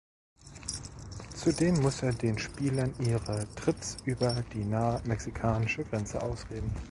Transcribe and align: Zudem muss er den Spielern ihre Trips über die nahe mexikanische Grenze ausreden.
Zudem 1.35 1.79
muss 1.79 2.01
er 2.01 2.11
den 2.13 2.39
Spielern 2.39 2.91
ihre 2.97 3.45
Trips 3.53 3.97
über 4.03 4.33
die 4.51 4.65
nahe 4.65 4.99
mexikanische 5.07 5.83
Grenze 5.83 6.23
ausreden. 6.23 6.73